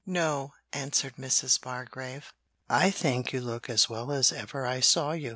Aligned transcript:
'No,' 0.03 0.55
answered 0.73 1.17
Mrs. 1.17 1.61
Bargrave, 1.61 2.33
'I 2.67 2.89
think 2.89 3.33
you 3.33 3.39
look 3.39 3.69
as 3.69 3.87
well 3.87 4.11
as 4.11 4.31
ever 4.33 4.65
I 4.65 4.79
saw 4.79 5.11
you.' 5.11 5.29